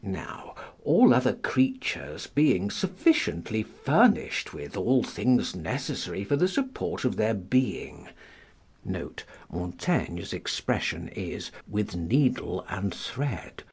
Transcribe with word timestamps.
Now, 0.00 0.54
all 0.84 1.12
other 1.12 1.34
creatures 1.34 2.26
being 2.28 2.70
sufficiently 2.70 3.62
furnished 3.62 4.54
with 4.54 4.74
all 4.74 5.02
things 5.02 5.54
necessary 5.54 6.24
for 6.24 6.34
the 6.34 6.48
support 6.48 7.04
of 7.04 7.16
their 7.16 7.34
being 7.34 8.08
[Montaigne's 9.52 10.32
expression 10.32 11.08
is, 11.08 11.50
"with 11.68 11.94
needle 11.94 12.64
and 12.70 12.94
thread." 12.94 13.64